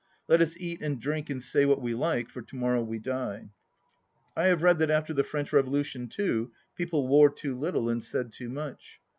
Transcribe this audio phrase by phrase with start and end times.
[0.27, 3.51] Let us eat and drink and say what we like, for to morrow we die!
[4.35, 8.03] I have read that after the French Revo lution, too, people wore too little and
[8.03, 8.99] said too much.